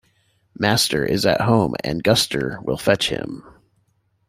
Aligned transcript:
Master 0.57 1.05
is 1.05 1.27
at 1.27 1.41
home, 1.41 1.75
and 1.83 2.03
Guster 2.03 2.63
will 2.65 2.79
fetch 2.79 3.09
him. 3.09 3.43